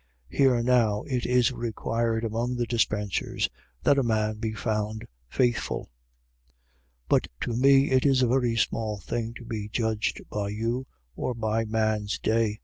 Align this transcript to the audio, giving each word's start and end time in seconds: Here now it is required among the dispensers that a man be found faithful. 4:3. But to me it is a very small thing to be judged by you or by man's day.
Here 0.31 0.63
now 0.63 1.03
it 1.03 1.27
is 1.27 1.51
required 1.51 2.23
among 2.25 2.55
the 2.55 2.65
dispensers 2.65 3.49
that 3.83 3.99
a 3.99 4.03
man 4.03 4.37
be 4.37 4.51
found 4.51 5.05
faithful. 5.29 5.81
4:3. 7.05 7.05
But 7.07 7.27
to 7.41 7.55
me 7.55 7.91
it 7.91 8.03
is 8.03 8.23
a 8.23 8.27
very 8.27 8.55
small 8.55 8.97
thing 8.97 9.35
to 9.35 9.45
be 9.45 9.69
judged 9.69 10.27
by 10.27 10.49
you 10.49 10.87
or 11.15 11.35
by 11.35 11.65
man's 11.65 12.17
day. 12.17 12.57